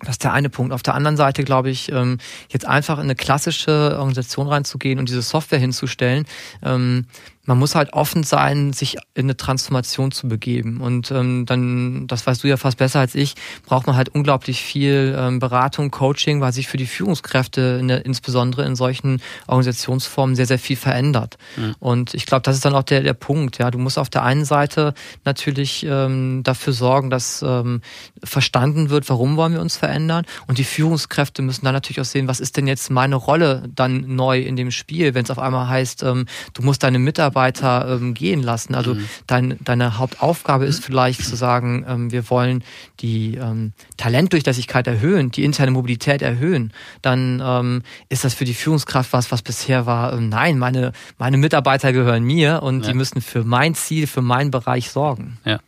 Das 0.00 0.10
ist 0.10 0.22
der 0.22 0.32
eine 0.32 0.48
Punkt. 0.48 0.72
Auf 0.72 0.84
der 0.84 0.94
anderen 0.94 1.16
Seite 1.16 1.42
glaube 1.42 1.70
ich, 1.70 1.90
ähm, 1.90 2.18
jetzt 2.50 2.64
einfach 2.64 2.98
in 2.98 3.04
eine 3.04 3.16
klassische 3.16 3.96
Organisation 3.98 4.46
reinzugehen 4.46 5.00
und 5.00 5.08
diese 5.08 5.22
Software 5.22 5.58
hinzustellen, 5.58 6.24
ähm, 6.62 7.06
man 7.48 7.58
muss 7.58 7.74
halt 7.74 7.94
offen 7.94 8.24
sein, 8.24 8.74
sich 8.74 8.96
in 9.14 9.24
eine 9.24 9.36
Transformation 9.36 10.12
zu 10.12 10.28
begeben. 10.28 10.82
Und 10.82 11.10
ähm, 11.10 11.46
dann, 11.46 12.06
das 12.06 12.26
weißt 12.26 12.44
du 12.44 12.48
ja 12.48 12.58
fast 12.58 12.76
besser 12.76 13.00
als 13.00 13.14
ich, 13.14 13.36
braucht 13.64 13.86
man 13.86 13.96
halt 13.96 14.10
unglaublich 14.10 14.60
viel 14.60 15.16
ähm, 15.18 15.38
Beratung, 15.38 15.90
Coaching, 15.90 16.42
weil 16.42 16.52
sich 16.52 16.68
für 16.68 16.76
die 16.76 16.86
Führungskräfte 16.86 17.78
in 17.80 17.88
der, 17.88 18.04
insbesondere 18.04 18.66
in 18.66 18.76
solchen 18.76 19.22
Organisationsformen 19.46 20.36
sehr, 20.36 20.44
sehr 20.44 20.58
viel 20.58 20.76
verändert. 20.76 21.38
Mhm. 21.56 21.74
Und 21.78 22.12
ich 22.12 22.26
glaube, 22.26 22.42
das 22.42 22.54
ist 22.54 22.66
dann 22.66 22.74
auch 22.74 22.82
der, 22.82 23.02
der 23.02 23.14
Punkt. 23.14 23.56
Ja, 23.56 23.70
du 23.70 23.78
musst 23.78 23.98
auf 23.98 24.10
der 24.10 24.24
einen 24.24 24.44
Seite 24.44 24.92
natürlich 25.24 25.86
ähm, 25.88 26.42
dafür 26.42 26.74
sorgen, 26.74 27.08
dass 27.08 27.42
ähm, 27.42 27.80
verstanden 28.22 28.90
wird, 28.90 29.08
warum 29.08 29.38
wollen 29.38 29.54
wir 29.54 29.62
uns 29.62 29.78
verändern. 29.78 30.26
Und 30.48 30.58
die 30.58 30.64
Führungskräfte 30.64 31.40
müssen 31.40 31.64
dann 31.64 31.72
natürlich 31.72 32.02
auch 32.02 32.04
sehen, 32.04 32.28
was 32.28 32.40
ist 32.40 32.58
denn 32.58 32.66
jetzt 32.66 32.90
meine 32.90 33.16
Rolle 33.16 33.62
dann 33.74 34.16
neu 34.16 34.38
in 34.38 34.56
dem 34.56 34.70
Spiel, 34.70 35.14
wenn 35.14 35.24
es 35.24 35.30
auf 35.30 35.38
einmal 35.38 35.66
heißt, 35.66 36.02
ähm, 36.02 36.26
du 36.52 36.62
musst 36.62 36.82
deine 36.82 36.98
Mitarbeiter 36.98 37.37
Mitarbeiter 37.38 37.88
ähm, 37.88 38.14
gehen 38.14 38.42
lassen. 38.42 38.74
Also 38.74 38.94
mhm. 38.94 39.08
dein, 39.26 39.56
deine 39.60 39.98
Hauptaufgabe 39.98 40.66
ist 40.66 40.84
vielleicht 40.84 41.24
zu 41.24 41.36
sagen, 41.36 41.84
ähm, 41.88 42.12
wir 42.12 42.28
wollen 42.30 42.64
die 43.00 43.36
ähm, 43.36 43.72
Talentdurchlässigkeit 43.96 44.86
erhöhen, 44.86 45.30
die 45.30 45.44
interne 45.44 45.70
Mobilität 45.70 46.22
erhöhen. 46.22 46.72
Dann 47.02 47.40
ähm, 47.44 47.82
ist 48.08 48.24
das 48.24 48.34
für 48.34 48.44
die 48.44 48.54
Führungskraft 48.54 49.12
was, 49.12 49.30
was 49.30 49.42
bisher 49.42 49.86
war, 49.86 50.12
ähm, 50.12 50.28
nein, 50.28 50.58
meine, 50.58 50.92
meine 51.18 51.36
Mitarbeiter 51.36 51.92
gehören 51.92 52.24
mir 52.24 52.62
und 52.62 52.84
ja. 52.84 52.90
die 52.90 52.96
müssen 52.96 53.20
für 53.20 53.44
mein 53.44 53.74
Ziel, 53.74 54.06
für 54.06 54.22
meinen 54.22 54.50
Bereich 54.50 54.90
sorgen. 54.90 55.38
Ja. 55.44 55.60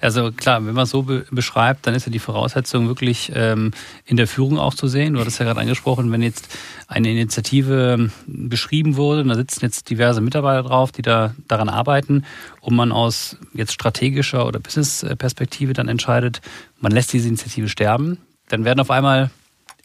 Also 0.00 0.32
klar, 0.32 0.64
wenn 0.64 0.74
man 0.74 0.84
es 0.84 0.90
so 0.90 1.02
be 1.02 1.26
beschreibt, 1.30 1.86
dann 1.86 1.94
ist 1.94 2.06
ja 2.06 2.12
die 2.12 2.18
Voraussetzung 2.18 2.88
wirklich 2.88 3.30
ähm, 3.34 3.72
in 4.06 4.16
der 4.16 4.26
Führung 4.26 4.58
auch 4.58 4.74
zu 4.74 4.88
sehen. 4.88 5.14
Du 5.14 5.20
hattest 5.20 5.38
ja 5.38 5.44
gerade 5.44 5.60
angesprochen, 5.60 6.10
wenn 6.12 6.22
jetzt 6.22 6.48
eine 6.88 7.10
Initiative 7.10 7.96
ähm, 7.98 8.10
beschrieben 8.26 8.96
wurde, 8.96 9.20
und 9.22 9.28
da 9.28 9.34
sitzen 9.34 9.60
jetzt 9.62 9.90
diverse 9.90 10.20
Mitarbeiter 10.20 10.62
drauf, 10.62 10.92
die 10.92 11.02
da 11.02 11.09
daran 11.48 11.68
arbeiten, 11.68 12.24
und 12.60 12.76
man 12.76 12.92
aus 12.92 13.36
jetzt 13.54 13.72
strategischer 13.72 14.46
oder 14.46 14.60
Business-Perspektive 14.60 15.72
dann 15.72 15.88
entscheidet, 15.88 16.40
man 16.78 16.92
lässt 16.92 17.12
diese 17.12 17.28
Initiative 17.28 17.68
sterben, 17.68 18.18
dann 18.48 18.64
werden 18.64 18.80
auf 18.80 18.90
einmal 18.90 19.30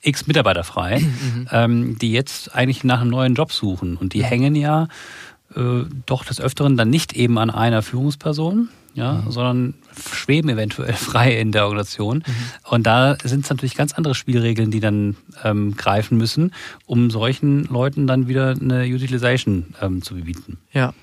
x 0.02 0.28
Mitarbeiter 0.28 0.64
frei, 0.64 1.00
mhm. 1.00 1.48
ähm, 1.52 1.98
die 2.00 2.12
jetzt 2.12 2.56
eigentlich 2.56 2.84
nach 2.84 3.02
einem 3.02 3.10
neuen 3.10 3.36
Job 3.36 3.52
suchen. 3.52 3.98
Und 3.98 4.14
die 4.14 4.24
hängen 4.24 4.56
ja 4.56 4.88
äh, 5.56 5.86
doch 6.06 6.26
des 6.26 6.42
Öfteren 6.42 6.78
dann 6.78 6.90
nicht 6.90 7.14
eben 7.14 7.38
an 7.38 7.50
einer 7.50 7.82
Führungsperson, 7.82 8.70
ja, 8.94 9.14
mhm. 9.14 9.32
sondern 9.32 9.74
schweben 10.12 10.50
eventuell 10.50 10.94
frei 10.94 11.38
in 11.38 11.52
der 11.52 11.66
Organisation. 11.66 12.24
Mhm. 12.26 12.34
Und 12.70 12.88
da 12.88 13.18
sind 13.24 13.44
es 13.44 13.50
natürlich 13.50 13.76
ganz 13.76 13.94
andere 13.94 14.16
Spielregeln, 14.16 14.72
die 14.72 14.80
dann 14.80 15.16
ähm, 15.44 15.76
greifen 15.76 16.18
müssen, 16.18 16.54
um 16.86 17.12
solchen 17.12 17.66
Leuten 17.66 18.08
dann 18.08 18.28
wieder 18.28 18.56
eine 18.60 18.86
Utilization 18.86 19.76
ähm, 19.82 20.02
zu 20.02 20.16
bieten. 20.16 20.58
Ja. 20.72 20.94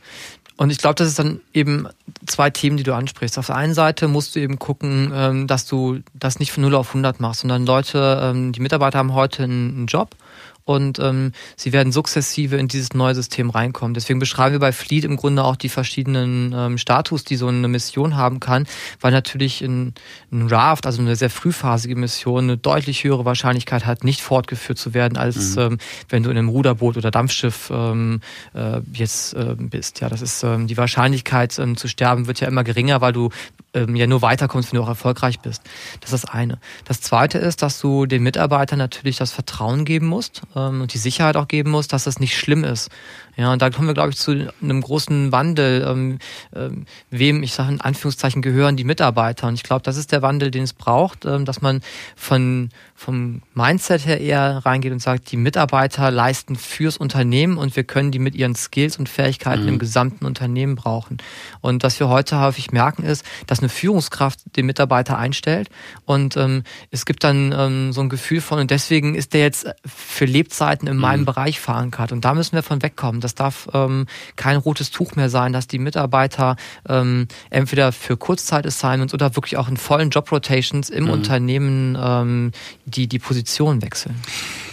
Und 0.57 0.71
ich 0.71 0.79
glaube, 0.79 0.95
das 0.95 1.09
ist 1.09 1.19
dann 1.19 1.41
eben 1.53 1.89
zwei 2.27 2.51
Themen, 2.51 2.77
die 2.77 2.83
du 2.83 2.95
ansprichst. 2.95 3.39
Auf 3.39 3.47
der 3.47 3.57
einen 3.57 3.75
Seite 3.75 4.07
musst 4.07 4.37
du 4.37 4.41
eben 4.41 4.59
gucken, 4.59 5.11
ähm, 5.15 5.47
dass 5.47 5.67
du 5.67 6.01
das 6.15 6.39
nicht 6.39 6.53
von 6.53 6.63
0 6.63 6.75
auf 6.75 6.89
100 6.89 7.21
machst, 7.21 7.41
sondern 7.41 7.67
Leute, 7.67 8.21
ähm, 8.23 8.53
die 8.53 8.61
Mitarbeiter 8.61 8.99
haben 8.99 9.15
heute 9.15 9.45
einen 9.45 9.87
Job 9.87 10.15
und 10.65 10.99
ähm, 10.99 11.33
sie 11.57 11.73
werden 11.73 11.93
sukzessive 11.93 12.57
in 12.57 12.69
dieses 12.69 12.95
neue 12.95 13.15
System 13.15 13.51
reinkommen. 13.51 13.95
Deswegen 13.95 14.19
beschreiben 14.19 14.55
wir 14.55 14.61
bei 14.61 14.73
Fleet 14.73 15.05
im 15.05 15.17
Grunde 15.17 15.45
auch 15.45 15.57
die 15.57 15.69
verschiedenen 15.69 16.55
ähm, 16.57 16.79
Status, 16.79 17.25
die 17.25 17.37
so 17.37 17.49
eine 17.49 17.69
Mission 17.69 18.17
haben 18.17 18.41
kann, 18.41 18.67
weil 19.01 19.13
natürlich 19.13 19.61
ein, 19.63 19.95
ein 20.31 20.47
Raft, 20.49 20.87
also 20.87 21.03
eine 21.03 21.17
sehr 21.17 21.31
frühphasige 21.31 21.97
Mission, 21.97 22.45
eine 22.45 22.57
deutlich 22.57 23.05
höhere 23.05 23.25
Wahrscheinlichkeit 23.25 23.87
hat, 23.87 24.05
nicht 24.05 24.21
fortgeführt 24.21 24.79
zu 24.79 24.95
werden, 24.95 25.19
als 25.19 25.57
mhm. 25.57 25.63
ähm, 25.63 25.79
wenn 26.09 26.23
du 26.23 26.31
in 26.31 26.39
einem 26.39 26.49
Ruderboot 26.49 26.97
oder 26.97 27.11
Dampfschiff 27.11 27.71
ähm, 27.73 28.21
äh, 28.55 28.81
jetzt 28.93 29.35
äh, 29.35 29.57
bist. 29.59 30.01
Ja, 30.01 30.09
das 30.09 30.23
ist 30.23 30.43
ähm, 30.43 30.67
die 30.67 30.77
Wahrscheinlichkeit 30.77 31.59
ähm, 31.59 31.77
zu 31.77 31.89
sterben 31.89 32.27
wird 32.27 32.41
ja 32.41 32.49
immer 32.49 32.65
geringer, 32.65 33.01
weil 33.01 33.13
du 33.13 33.31
ähm, 33.75 33.97
ja 33.97 34.07
nur 34.07 34.23
weiterkommst, 34.23 34.73
wenn 34.73 34.79
du 34.79 34.85
auch 34.85 34.89
erfolgreich 34.89 35.41
bist. 35.41 35.63
Das 36.01 36.13
ist 36.13 36.25
das 36.25 36.31
eine. 36.31 36.59
Das 36.85 37.01
zweite 37.01 37.39
ist, 37.39 37.63
dass 37.63 37.81
du 37.81 38.07
den 38.07 38.23
Mitarbeitern 38.23 38.79
natürlich 38.79 39.17
das 39.17 39.33
Vertrauen 39.33 39.85
geben 39.85 40.07
musst 40.07 40.43
ähm, 40.55 40.83
und 40.83 40.95
die 40.95 40.99
Sicherheit 40.99 41.37
auch 41.37 41.49
geben 41.49 41.71
musst, 41.71 41.93
dass 41.93 42.05
das 42.05 42.21
nicht 42.21 42.37
schlimm 42.37 42.65
ist. 42.65 42.91
Ja, 43.37 43.53
und 43.53 43.63
da 43.63 43.71
kommen 43.71 43.87
wir, 43.87 43.95
glaube 43.95 44.11
ich, 44.11 44.17
zu 44.17 44.53
einem 44.63 44.81
großen 44.81 45.33
Wandel. 45.33 45.87
Ähm, 45.89 46.19
ähm, 46.55 46.87
wem, 47.11 47.43
ich 47.43 47.55
sage 47.55 47.73
in 47.73 47.81
Anführungszeichen, 47.81 48.43
gehören 48.43 48.77
die 48.77 48.85
Mitarbeiter? 48.85 49.49
Und 49.49 49.55
ich 49.55 49.63
glaube, 49.63 49.83
das 49.83 49.97
ist 49.97 50.13
der 50.13 50.21
Wandel, 50.21 50.51
den 50.51 50.65
es 50.65 50.75
braucht, 50.75 51.25
ähm, 51.25 51.47
dass 51.47 51.63
man 51.63 51.81
von, 52.15 52.69
vom 52.95 53.41
Mindset 53.55 54.07
her 54.07 54.21
eher 54.21 54.61
reingeht 54.65 54.93
und 54.93 55.01
sagt, 55.01 55.33
die 55.33 55.39
Mitarbeiter 55.39 56.11
leisten 56.11 56.57
fürs 56.57 56.99
Unternehmen 56.99 57.57
und 57.57 57.75
wir 57.75 57.85
können 57.85 58.11
die 58.11 58.19
mit 58.19 58.35
ihren 58.35 58.55
Skills 58.55 58.99
und 58.99 59.09
Fähigkeiten 59.09 59.63
mhm. 59.63 59.69
im 59.69 59.79
gesamten 59.79 60.27
Unternehmen 60.27 60.77
brauchen. 60.77 61.17
Und 61.63 61.83
was 61.83 61.99
wir 61.99 62.09
heute 62.09 62.39
häufig 62.39 62.71
merken 62.71 63.03
ist, 63.03 63.25
dass 63.47 63.61
eine 63.61 63.71
Führungskraft 63.71 64.41
den 64.57 64.67
Mitarbeiter 64.67 65.17
einstellt 65.17 65.71
und 66.05 66.37
ähm, 66.37 66.65
es 66.91 67.07
gibt 67.07 67.25
dann 67.25 67.55
ähm, 67.57 67.93
so 67.95 68.03
ein 68.03 68.11
Gefühl 68.11 68.43
von, 68.43 68.59
und 68.59 68.71
deswegen 68.71 69.15
ist 69.15 69.33
der 69.33 69.41
jetzt 69.41 69.67
für 69.87 70.27
Lebzeiten 70.27 70.87
in 70.87 70.99
meinem 70.99 71.21
mhm. 71.21 71.27
Bereich 71.27 71.61
verankert. 71.61 72.13
Und 72.13 72.25
da 72.25 72.35
müssen 72.35 72.55
wir 72.55 72.63
von 72.63 72.83
wegkommen 72.83 73.22
das 73.23 73.35
darf 73.35 73.69
ähm, 73.73 74.07
kein 74.37 74.57
rotes 74.57 74.91
Tuch 74.91 75.17
mehr 75.17 75.29
sein, 75.29 75.53
dass 75.53 75.67
die 75.67 75.79
Mitarbeiter 75.79 76.57
ähm, 76.89 77.29
entweder 77.51 77.93
für 77.93 78.17
Kurzzeit-Assignments 78.17 79.15
oder 79.15 79.37
wirklich 79.37 79.57
auch 79.57 79.69
in 79.69 79.77
vollen 79.77 80.11
Job-Rotations 80.11 80.91
im 80.91 81.05
mhm. 81.05 81.11
Unternehmen 81.11 81.99
ähm, 82.01 82.53
die, 82.85 83.07
die 83.07 83.19
Position 83.19 83.83
wechseln. 83.83 84.15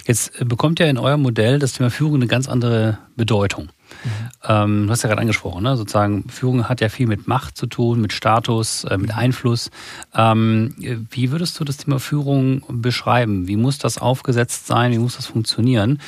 Jetzt 0.06 0.32
bekommt 0.48 0.80
ja 0.80 0.88
in 0.88 0.98
eurem 0.98 1.22
Modell 1.22 1.60
das 1.60 1.74
Thema 1.74 1.92
Führung 1.92 2.16
eine 2.16 2.28
ganz 2.28 2.50
andere 2.50 2.98
Bedeutung. 3.16 3.66
Mhm. 3.66 4.10
Ähm, 4.48 4.88
du 4.88 4.92
hast 4.92 5.04
ja 5.04 5.10
gerade 5.10 5.22
angesprochen, 5.22 5.64
ne? 5.64 5.78
sozusagen 5.78 6.28
Führung 6.30 6.68
hat 6.68 6.82
ja 6.82 6.90
viel 6.90 7.08
mit 7.08 7.28
Macht 7.28 7.58
zu 7.58 7.68
tun, 7.68 8.02
mit 8.02 8.14
Status, 8.14 8.86
äh, 8.86 8.98
mit 8.98 9.14
Einfluss. 9.16 9.70
Ähm, 10.16 10.74
wie 11.12 11.32
würdest 11.32 11.60
du 11.60 11.64
das 11.64 11.78
Thema 11.78 12.00
Führung 12.00 12.64
beschreiben? 12.70 13.48
Wie 13.48 13.56
muss 13.56 13.78
das 13.78 13.98
aufgesetzt 13.98 14.68
sein? 14.68 14.92
Wie 14.92 14.98
muss 14.98 15.18
das 15.18 15.28
funktionieren, 15.28 16.00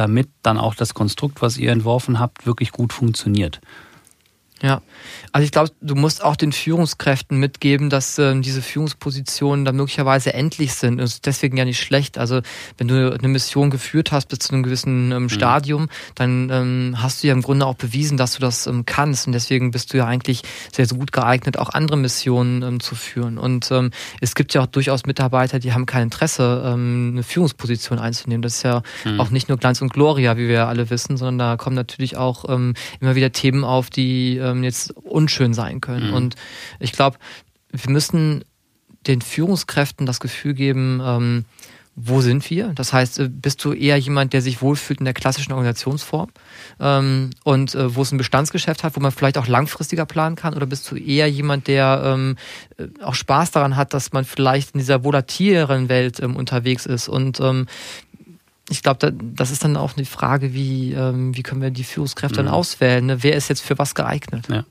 damit 0.00 0.30
dann 0.42 0.56
auch 0.56 0.74
das 0.74 0.94
Konstrukt, 0.94 1.42
was 1.42 1.58
ihr 1.58 1.70
entworfen 1.70 2.18
habt, 2.18 2.46
wirklich 2.46 2.72
gut 2.72 2.94
funktioniert. 2.94 3.60
Ja, 4.62 4.82
also 5.32 5.44
ich 5.44 5.52
glaube, 5.52 5.70
du 5.80 5.94
musst 5.94 6.22
auch 6.22 6.36
den 6.36 6.52
Führungskräften 6.52 7.38
mitgeben, 7.38 7.88
dass 7.88 8.18
ähm, 8.18 8.42
diese 8.42 8.60
Führungspositionen 8.60 9.64
dann 9.64 9.76
möglicherweise 9.76 10.34
endlich 10.34 10.74
sind. 10.74 10.98
Das 10.98 11.14
ist 11.14 11.26
deswegen 11.26 11.56
ja 11.56 11.64
nicht 11.64 11.80
schlecht. 11.80 12.18
Also 12.18 12.42
wenn 12.76 12.88
du 12.88 13.10
eine 13.12 13.28
Mission 13.28 13.70
geführt 13.70 14.12
hast 14.12 14.26
bis 14.26 14.40
zu 14.40 14.52
einem 14.52 14.62
gewissen 14.62 15.12
ähm, 15.12 15.22
mhm. 15.24 15.28
Stadium, 15.30 15.88
dann 16.14 16.50
ähm, 16.50 16.96
hast 16.98 17.22
du 17.22 17.28
ja 17.28 17.32
im 17.32 17.40
Grunde 17.40 17.64
auch 17.64 17.74
bewiesen, 17.74 18.18
dass 18.18 18.34
du 18.34 18.40
das 18.40 18.66
ähm, 18.66 18.84
kannst. 18.84 19.26
Und 19.26 19.32
deswegen 19.32 19.70
bist 19.70 19.94
du 19.94 19.98
ja 19.98 20.06
eigentlich 20.06 20.42
sehr, 20.72 20.84
sehr 20.84 20.98
gut 20.98 21.12
geeignet, 21.12 21.58
auch 21.58 21.70
andere 21.70 21.96
Missionen 21.96 22.62
ähm, 22.62 22.80
zu 22.80 22.94
führen. 22.94 23.38
Und 23.38 23.70
ähm, 23.70 23.92
es 24.20 24.34
gibt 24.34 24.52
ja 24.52 24.60
auch 24.60 24.66
durchaus 24.66 25.06
Mitarbeiter, 25.06 25.58
die 25.58 25.72
haben 25.72 25.86
kein 25.86 26.04
Interesse, 26.04 26.62
ähm, 26.66 27.12
eine 27.12 27.22
Führungsposition 27.22 27.98
einzunehmen. 27.98 28.42
Das 28.42 28.56
ist 28.56 28.62
ja 28.64 28.82
mhm. 29.06 29.20
auch 29.20 29.30
nicht 29.30 29.48
nur 29.48 29.56
Glanz 29.56 29.80
und 29.80 29.90
Gloria, 29.90 30.36
wie 30.36 30.48
wir 30.48 30.66
alle 30.66 30.90
wissen, 30.90 31.16
sondern 31.16 31.38
da 31.38 31.56
kommen 31.56 31.76
natürlich 31.76 32.18
auch 32.18 32.44
ähm, 32.48 32.74
immer 33.00 33.14
wieder 33.14 33.32
Themen 33.32 33.64
auf, 33.64 33.88
die 33.88 34.36
ähm, 34.50 34.64
jetzt 34.64 34.92
unschön 34.96 35.54
sein 35.54 35.80
können. 35.80 36.08
Mhm. 36.08 36.14
Und 36.14 36.36
ich 36.78 36.92
glaube, 36.92 37.18
wir 37.70 37.90
müssen 37.90 38.44
den 39.06 39.22
Führungskräften 39.22 40.06
das 40.06 40.20
Gefühl 40.20 40.54
geben, 40.54 41.00
ähm, 41.02 41.44
wo 41.96 42.20
sind 42.20 42.48
wir? 42.48 42.72
Das 42.74 42.92
heißt, 42.92 43.18
äh, 43.18 43.28
bist 43.28 43.64
du 43.64 43.72
eher 43.72 43.98
jemand, 43.98 44.32
der 44.32 44.42
sich 44.42 44.62
wohlfühlt 44.62 45.00
in 45.00 45.04
der 45.04 45.14
klassischen 45.14 45.52
Organisationsform 45.52 46.30
ähm, 46.78 47.30
und 47.44 47.74
äh, 47.74 47.94
wo 47.94 48.02
es 48.02 48.12
ein 48.12 48.18
Bestandsgeschäft 48.18 48.84
hat, 48.84 48.96
wo 48.96 49.00
man 49.00 49.12
vielleicht 49.12 49.38
auch 49.38 49.46
langfristiger 49.46 50.06
planen 50.06 50.36
kann? 50.36 50.54
Oder 50.54 50.66
bist 50.66 50.90
du 50.90 50.96
eher 50.96 51.28
jemand, 51.28 51.66
der 51.66 52.02
ähm, 52.04 52.36
äh, 52.78 52.86
auch 53.02 53.14
Spaß 53.14 53.50
daran 53.50 53.76
hat, 53.76 53.92
dass 53.92 54.12
man 54.12 54.24
vielleicht 54.24 54.74
in 54.74 54.78
dieser 54.78 55.04
volatileren 55.04 55.88
Welt 55.88 56.20
ähm, 56.20 56.36
unterwegs 56.36 56.86
ist 56.86 57.08
und 57.08 57.40
ähm, 57.40 57.66
ich 58.70 58.82
glaube, 58.82 59.12
das 59.12 59.50
ist 59.50 59.64
dann 59.64 59.76
auch 59.76 59.96
eine 59.96 60.06
Frage, 60.06 60.54
wie, 60.54 60.92
ähm, 60.92 61.36
wie 61.36 61.42
können 61.42 61.60
wir 61.60 61.70
die 61.70 61.84
Führungskräfte 61.84 62.40
mhm. 62.40 62.46
dann 62.46 62.54
auswählen? 62.54 63.04
Ne? 63.04 63.22
Wer 63.22 63.34
ist 63.34 63.48
jetzt 63.48 63.62
für 63.62 63.78
was 63.78 63.94
geeignet? 63.94 64.46
Ja. 64.48 64.64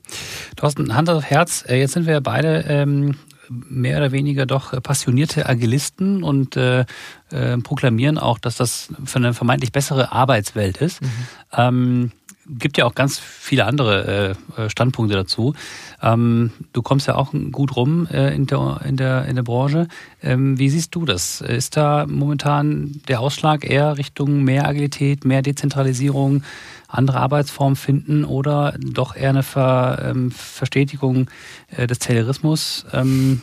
Thorsten, 0.56 0.94
Hand 0.94 1.10
auf 1.10 1.22
Herz, 1.22 1.64
äh, 1.68 1.78
jetzt 1.78 1.92
sind 1.92 2.06
wir 2.06 2.20
beide 2.20 2.64
ähm, 2.66 3.16
mehr 3.50 3.98
oder 3.98 4.12
weniger 4.12 4.46
doch 4.46 4.80
passionierte 4.82 5.48
Agilisten 5.48 6.22
und 6.22 6.56
äh, 6.56 6.86
äh, 7.30 7.58
proklamieren 7.58 8.16
auch, 8.16 8.38
dass 8.38 8.56
das 8.56 8.88
für 9.04 9.18
eine 9.18 9.34
vermeintlich 9.34 9.72
bessere 9.72 10.12
Arbeitswelt 10.12 10.78
ist. 10.78 11.02
Mhm. 11.02 11.08
Ähm, 11.56 12.12
gibt 12.58 12.78
ja 12.78 12.84
auch 12.84 12.94
ganz 12.94 13.18
viele 13.18 13.64
andere 13.66 14.36
äh, 14.56 14.70
Standpunkte 14.70 15.16
dazu. 15.16 15.54
Ähm, 16.02 16.52
du 16.72 16.82
kommst 16.82 17.06
ja 17.06 17.14
auch 17.14 17.32
gut 17.52 17.76
rum 17.76 18.06
äh, 18.06 18.34
in, 18.34 18.46
der, 18.46 18.80
in, 18.84 18.96
der, 18.96 19.26
in 19.26 19.36
der 19.36 19.42
Branche. 19.42 19.88
Ähm, 20.22 20.58
wie 20.58 20.70
siehst 20.70 20.94
du 20.94 21.04
das? 21.04 21.40
Ist 21.40 21.76
da 21.76 22.06
momentan 22.06 23.00
der 23.08 23.20
Ausschlag 23.20 23.68
eher 23.68 23.98
Richtung 23.98 24.42
mehr 24.42 24.66
Agilität, 24.66 25.24
mehr 25.24 25.42
Dezentralisierung, 25.42 26.42
andere 26.88 27.20
Arbeitsformen 27.20 27.76
finden 27.76 28.24
oder 28.24 28.74
doch 28.78 29.14
eher 29.14 29.30
eine 29.30 29.42
Ver, 29.42 30.02
ähm, 30.04 30.30
Verstetigung 30.30 31.30
äh, 31.76 31.86
des 31.86 31.98
Taylorismus? 31.98 32.86
Ähm, 32.92 33.42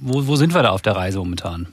wo, 0.00 0.26
wo 0.26 0.36
sind 0.36 0.54
wir 0.54 0.62
da 0.62 0.70
auf 0.70 0.82
der 0.82 0.96
Reise 0.96 1.18
momentan? 1.18 1.68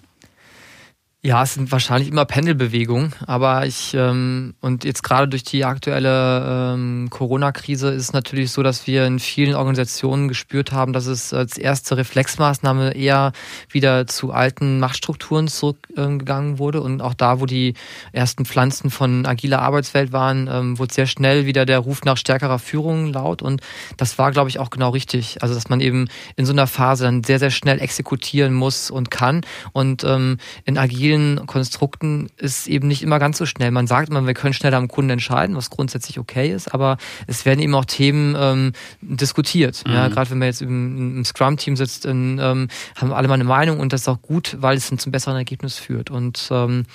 Ja, 1.25 1.41
es 1.41 1.55
sind 1.55 1.71
wahrscheinlich 1.71 2.09
immer 2.09 2.25
Pendelbewegungen, 2.25 3.11
aber 3.25 3.65
ich 3.65 3.95
ähm, 3.95 4.53
und 4.61 4.83
jetzt 4.83 5.01
gerade 5.01 5.27
durch 5.27 5.43
die 5.43 5.65
aktuelle 5.65 6.75
ähm, 6.75 7.07
Corona-Krise 7.09 7.89
ist 7.89 8.03
es 8.03 8.13
natürlich 8.13 8.51
so, 8.51 8.61
dass 8.61 8.85
wir 8.85 9.07
in 9.07 9.17
vielen 9.17 9.55
Organisationen 9.55 10.27
gespürt 10.27 10.71
haben, 10.71 10.93
dass 10.93 11.07
es 11.07 11.33
als 11.33 11.57
erste 11.57 11.97
Reflexmaßnahme 11.97 12.93
eher 12.93 13.31
wieder 13.71 14.05
zu 14.05 14.33
alten 14.33 14.77
Machtstrukturen 14.77 15.47
zurückgegangen 15.47 16.51
ähm, 16.51 16.59
wurde. 16.59 16.81
Und 16.81 17.01
auch 17.01 17.15
da, 17.15 17.39
wo 17.39 17.47
die 17.47 17.73
ersten 18.11 18.45
Pflanzen 18.45 18.91
von 18.91 19.25
agiler 19.25 19.63
Arbeitswelt 19.63 20.11
waren, 20.11 20.47
ähm, 20.47 20.77
wurde 20.77 20.93
sehr 20.93 21.07
schnell 21.07 21.47
wieder 21.47 21.65
der 21.65 21.79
Ruf 21.79 22.03
nach 22.05 22.17
stärkerer 22.17 22.59
Führung 22.59 23.11
laut. 23.11 23.41
Und 23.41 23.61
das 23.97 24.19
war, 24.19 24.29
glaube 24.29 24.51
ich, 24.51 24.59
auch 24.59 24.69
genau 24.69 24.91
richtig. 24.91 25.41
Also 25.41 25.55
dass 25.55 25.69
man 25.69 25.81
eben 25.81 26.07
in 26.35 26.45
so 26.45 26.53
einer 26.53 26.67
Phase 26.67 27.05
dann 27.05 27.23
sehr 27.23 27.39
sehr 27.39 27.49
schnell 27.49 27.81
exekutieren 27.81 28.53
muss 28.53 28.91
und 28.91 29.09
kann. 29.09 29.41
Und 29.73 30.03
ähm, 30.03 30.37
in 30.65 30.77
agilen 30.77 31.14
vielen 31.15 31.45
Konstrukten 31.45 32.27
ist 32.37 32.67
eben 32.67 32.87
nicht 32.87 33.01
immer 33.01 33.19
ganz 33.19 33.37
so 33.37 33.45
schnell. 33.45 33.71
Man 33.71 33.87
sagt 33.87 34.09
immer, 34.09 34.25
wir 34.25 34.33
können 34.33 34.53
schneller 34.53 34.77
am 34.77 34.87
Kunden 34.87 35.11
entscheiden, 35.11 35.55
was 35.55 35.69
grundsätzlich 35.69 36.19
okay 36.19 36.51
ist, 36.51 36.73
aber 36.73 36.97
es 37.27 37.45
werden 37.45 37.59
eben 37.59 37.73
auch 37.75 37.85
Themen 37.85 38.35
ähm, 38.37 38.73
diskutiert. 39.01 39.83
Mhm. 39.85 39.93
Ja, 39.93 40.07
gerade 40.09 40.29
wenn 40.31 40.39
man 40.39 40.47
jetzt 40.47 40.61
im, 40.61 41.17
im 41.17 41.25
Scrum-Team 41.25 41.75
sitzt, 41.75 42.05
in, 42.05 42.39
ähm, 42.41 42.67
haben 42.95 43.13
alle 43.13 43.27
mal 43.27 43.35
eine 43.35 43.43
Meinung 43.45 43.79
und 43.79 43.93
das 43.93 44.01
ist 44.01 44.07
auch 44.09 44.21
gut, 44.21 44.57
weil 44.59 44.77
es 44.77 44.89
dann 44.89 44.99
zum 44.99 45.11
besseren 45.11 45.37
Ergebnis 45.37 45.77
führt. 45.77 46.11
Und 46.11 46.47
ähm, 46.51 46.85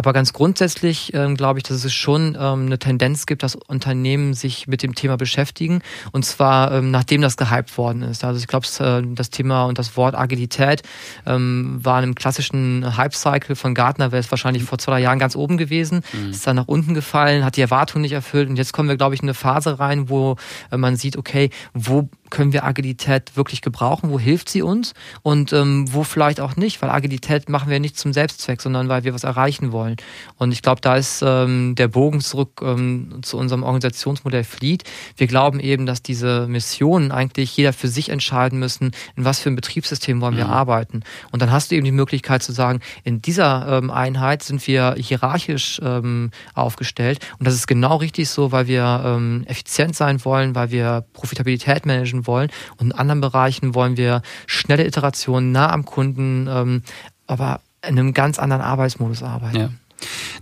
aber 0.00 0.14
ganz 0.14 0.32
grundsätzlich 0.32 1.12
ähm, 1.12 1.36
glaube 1.36 1.58
ich, 1.58 1.62
dass 1.62 1.84
es 1.84 1.92
schon 1.92 2.34
ähm, 2.40 2.64
eine 2.64 2.78
Tendenz 2.78 3.26
gibt, 3.26 3.42
dass 3.42 3.54
Unternehmen 3.54 4.32
sich 4.32 4.66
mit 4.66 4.82
dem 4.82 4.94
Thema 4.94 5.18
beschäftigen. 5.18 5.82
Und 6.10 6.24
zwar 6.24 6.72
ähm, 6.72 6.90
nachdem 6.90 7.20
das 7.20 7.36
gehypt 7.36 7.76
worden 7.76 8.00
ist. 8.00 8.24
Also 8.24 8.40
ich 8.40 8.46
glaube, 8.46 8.66
äh, 8.78 9.02
das 9.14 9.28
Thema 9.28 9.64
und 9.64 9.78
das 9.78 9.98
Wort 9.98 10.14
Agilität 10.14 10.80
ähm, 11.26 11.80
war 11.82 11.98
in 11.98 12.04
einem 12.04 12.14
klassischen 12.14 12.96
Hype-Cycle 12.96 13.56
von 13.56 13.74
Gartner, 13.74 14.10
wäre 14.10 14.20
es 14.20 14.30
wahrscheinlich 14.30 14.62
vor 14.62 14.78
zwei 14.78 15.00
Jahren 15.00 15.18
ganz 15.18 15.36
oben 15.36 15.58
gewesen. 15.58 16.00
Mhm. 16.14 16.30
Ist 16.30 16.46
dann 16.46 16.56
nach 16.56 16.68
unten 16.68 16.94
gefallen, 16.94 17.44
hat 17.44 17.58
die 17.58 17.60
Erwartungen 17.60 18.00
nicht 18.00 18.12
erfüllt. 18.12 18.48
Und 18.48 18.56
jetzt 18.56 18.72
kommen 18.72 18.88
wir, 18.88 18.96
glaube 18.96 19.14
ich, 19.14 19.20
in 19.20 19.28
eine 19.28 19.34
Phase 19.34 19.78
rein, 19.78 20.08
wo 20.08 20.36
äh, 20.70 20.78
man 20.78 20.96
sieht, 20.96 21.18
okay, 21.18 21.50
wo 21.74 22.08
können 22.30 22.52
wir 22.52 22.64
Agilität 22.64 23.36
wirklich 23.36 23.60
gebrauchen? 23.62 24.10
Wo 24.10 24.18
hilft 24.18 24.48
sie 24.48 24.62
uns? 24.62 24.94
Und 25.22 25.52
ähm, 25.52 25.92
wo 25.92 26.04
vielleicht 26.04 26.40
auch 26.40 26.56
nicht? 26.56 26.80
Weil 26.82 26.90
Agilität 26.90 27.48
machen 27.48 27.70
wir 27.70 27.80
nicht 27.80 27.98
zum 27.98 28.12
Selbstzweck, 28.12 28.60
sondern 28.60 28.88
weil 28.88 29.04
wir 29.04 29.14
was 29.14 29.24
erreichen 29.24 29.72
wollen. 29.72 29.96
Und 30.36 30.52
ich 30.52 30.62
glaube, 30.62 30.80
da 30.80 30.96
ist 30.96 31.22
ähm, 31.26 31.74
der 31.74 31.88
Bogen 31.88 32.20
zurück 32.20 32.60
ähm, 32.62 33.20
zu 33.22 33.36
unserem 33.36 33.62
Organisationsmodell 33.62 34.44
Fleet. 34.44 34.84
Wir 35.16 35.26
glauben 35.26 35.60
eben, 35.60 35.86
dass 35.86 36.02
diese 36.02 36.46
Missionen 36.46 37.12
eigentlich 37.12 37.56
jeder 37.56 37.72
für 37.72 37.88
sich 37.88 38.08
entscheiden 38.08 38.58
müssen, 38.58 38.92
in 39.16 39.24
was 39.24 39.40
für 39.40 39.50
ein 39.50 39.56
Betriebssystem 39.56 40.20
wollen 40.20 40.36
wir 40.36 40.46
mhm. 40.46 40.52
arbeiten. 40.52 41.00
Und 41.32 41.42
dann 41.42 41.50
hast 41.50 41.70
du 41.70 41.74
eben 41.74 41.84
die 41.84 41.92
Möglichkeit 41.92 42.42
zu 42.42 42.52
sagen, 42.52 42.80
in 43.04 43.20
dieser 43.22 43.78
ähm, 43.78 43.90
Einheit 43.90 44.42
sind 44.42 44.66
wir 44.66 44.94
hierarchisch 44.96 45.80
ähm, 45.82 46.30
aufgestellt. 46.54 47.18
Und 47.38 47.46
das 47.46 47.54
ist 47.54 47.66
genau 47.66 47.96
richtig 47.96 48.28
so, 48.28 48.52
weil 48.52 48.66
wir 48.66 49.02
ähm, 49.04 49.44
effizient 49.46 49.96
sein 49.96 50.24
wollen, 50.24 50.54
weil 50.54 50.70
wir 50.70 51.04
Profitabilität 51.12 51.86
managen 51.86 52.19
machen 52.20 52.26
wollen. 52.26 52.50
Und 52.78 52.88
in 52.88 52.92
anderen 52.92 53.20
Bereichen 53.20 53.74
wollen 53.74 53.96
wir 53.96 54.22
schnelle 54.46 54.86
Iterationen 54.86 55.52
nah 55.52 55.70
am 55.70 55.84
Kunden, 55.84 56.48
ähm, 56.48 56.82
aber 57.26 57.60
in 57.86 57.98
einem 57.98 58.12
ganz 58.12 58.38
anderen 58.38 58.62
Arbeitsmodus 58.62 59.22
arbeiten. 59.22 59.56
Ja. 59.56 59.70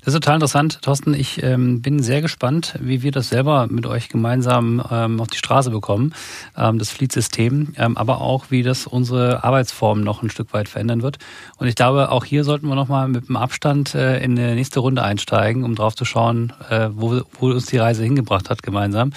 Das 0.05 0.15
ist 0.15 0.15
total 0.15 0.35
interessant, 0.37 0.81
Thorsten. 0.83 1.15
Ich 1.15 1.43
ähm, 1.43 1.83
bin 1.83 2.03
sehr 2.03 2.23
gespannt, 2.23 2.75
wie 2.81 3.03
wir 3.03 3.13
das 3.13 3.29
selber 3.29 3.67
mit 3.69 3.87
euch 3.87 4.09
gemeinsam 4.09 4.83
ähm, 4.91 5.21
auf 5.21 5.29
die 5.29 5.37
Straße 5.37 5.71
bekommen, 5.71 6.15
ähm, 6.57 6.79
das 6.79 6.91
Fleet-System, 6.91 7.75
ähm, 7.77 7.97
aber 7.97 8.21
auch, 8.21 8.47
wie 8.51 8.63
das 8.63 8.87
unsere 8.87 9.45
Arbeitsform 9.45 10.03
noch 10.03 10.23
ein 10.23 10.31
Stück 10.31 10.53
weit 10.53 10.69
verändern 10.69 11.03
wird. 11.03 11.19
Und 11.57 11.67
ich 11.67 11.75
glaube, 11.75 12.11
auch 12.11 12.25
hier 12.25 12.45
sollten 12.45 12.69
wir 12.69 12.75
nochmal 12.75 13.09
mit 13.09 13.29
dem 13.29 13.37
Abstand 13.37 13.95
äh, 13.95 14.23
in 14.23 14.37
die 14.37 14.43
nächste 14.43 14.81
Runde 14.81 15.03
einsteigen, 15.03 15.65
um 15.65 15.75
drauf 15.75 15.95
zu 15.95 16.05
schauen, 16.05 16.53
äh, 16.71 16.89
wo, 16.93 17.21
wo 17.39 17.51
uns 17.51 17.67
die 17.67 17.79
Reise 17.79 18.03
hingebracht 18.03 18.51
hat 18.51 18.63
gemeinsam. 18.63 19.13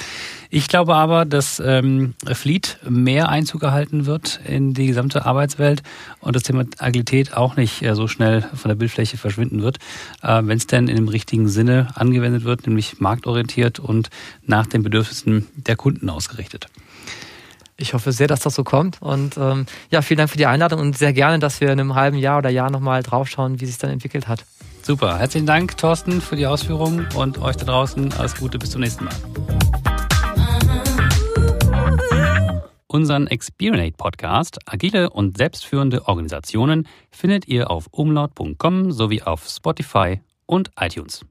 Ich 0.53 0.67
glaube 0.67 0.95
aber, 0.95 1.24
dass 1.24 1.62
ähm, 1.65 2.13
Fleet 2.33 2.77
mehr 2.88 3.29
Einzug 3.29 3.63
erhalten 3.63 4.05
wird 4.05 4.41
in 4.45 4.74
die 4.74 4.88
gesamte 4.88 5.25
Arbeitswelt 5.25 5.81
und 6.19 6.36
das 6.36 6.43
Thema 6.43 6.65
Agilität 6.77 7.38
auch 7.38 7.55
nicht 7.55 7.81
äh, 7.83 7.95
so 7.95 8.07
schnell 8.07 8.41
von 8.53 8.67
der 8.67 8.75
Bildfläche 8.75 9.17
verschwinden 9.17 9.62
wird, 9.62 9.77
äh, 10.21 10.30
wenn 10.43 10.57
es 10.57 10.67
denn 10.67 10.88
in 10.88 10.95
dem 10.95 11.07
richtigen 11.07 11.47
Sinne 11.47 11.89
angewendet 11.95 12.43
wird, 12.43 12.67
nämlich 12.67 13.00
marktorientiert 13.00 13.79
und 13.79 14.09
nach 14.45 14.65
den 14.65 14.83
Bedürfnissen 14.83 15.47
der 15.55 15.75
Kunden 15.75 16.09
ausgerichtet. 16.09 16.67
Ich 17.77 17.93
hoffe 17.93 18.11
sehr, 18.11 18.27
dass 18.27 18.41
das 18.41 18.55
so 18.55 18.63
kommt. 18.63 19.01
Und 19.01 19.38
ähm, 19.38 19.65
ja, 19.89 20.01
vielen 20.01 20.19
Dank 20.19 20.29
für 20.29 20.38
die 20.38 20.45
Einladung 20.45 20.79
und 20.79 20.97
sehr 20.97 21.13
gerne, 21.13 21.39
dass 21.39 21.61
wir 21.61 21.71
in 21.71 21.79
einem 21.79 21.95
halben 21.95 22.17
Jahr 22.17 22.38
oder 22.38 22.50
Jahr 22.50 22.69
nochmal 22.69 23.01
draufschauen, 23.03 23.59
wie 23.59 23.65
sich 23.65 23.77
dann 23.77 23.89
entwickelt 23.89 24.27
hat. 24.27 24.45
Super. 24.83 25.17
Herzlichen 25.17 25.45
Dank, 25.45 25.77
Thorsten, 25.77 26.21
für 26.21 26.35
die 26.35 26.45
Ausführungen 26.45 27.07
und 27.15 27.39
euch 27.39 27.55
da 27.55 27.65
draußen 27.65 28.13
alles 28.13 28.35
Gute. 28.35 28.57
Bis 28.57 28.71
zum 28.71 28.81
nächsten 28.81 29.05
Mal. 29.05 29.13
Unseren 32.91 33.27
Experience 33.27 33.95
Podcast 33.95 34.60
Agile 34.65 35.10
und 35.12 35.38
selbstführende 35.38 36.10
Organisationen 36.10 36.89
findet 37.10 37.48
ihr 37.48 37.71
auf 37.71 37.88
umlaut.com 37.91 38.91
sowie 38.91 39.21
auf 39.21 39.48
Spotify 39.48 40.19
und 40.45 40.71
iTunes. 40.77 41.25